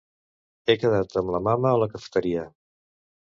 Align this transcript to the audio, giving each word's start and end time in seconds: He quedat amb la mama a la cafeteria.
He 0.69 0.75
quedat 0.83 1.13
amb 1.21 1.33
la 1.35 1.41
mama 1.49 1.73
a 1.73 1.81
la 1.83 1.91
cafeteria. 1.93 2.47